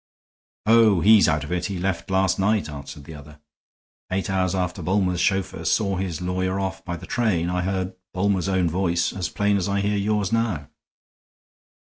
[0.65, 3.39] "Oh, he's out of it; he left last night," answered the other.
[4.11, 8.49] "Eight hours after Bulmer's chauffeur saw his lawyer off by the train I heard Bulmer's
[8.49, 10.69] own voice as plain as I hear yours now."